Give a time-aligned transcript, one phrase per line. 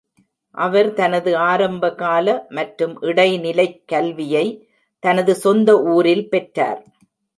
[0.57, 4.45] அவர் தனது ஆரம்பகால மற்றும் இடைநிலைக் கல்வியை
[5.03, 6.81] தனது சொந்த ஊரில் பெற்றார்.